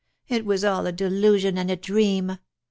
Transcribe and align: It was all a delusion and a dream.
It 0.27 0.45
was 0.47 0.65
all 0.65 0.87
a 0.87 0.91
delusion 0.91 1.59
and 1.59 1.69
a 1.69 1.75
dream. 1.75 2.39